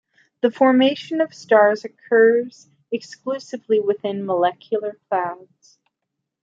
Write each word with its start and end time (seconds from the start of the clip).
The 0.41 0.49
formation 0.49 1.21
of 1.21 1.31
stars 1.31 1.85
occurs 1.85 2.67
exclusively 2.91 3.79
within 3.79 4.25
molecular 4.25 4.97
clouds. 5.09 5.77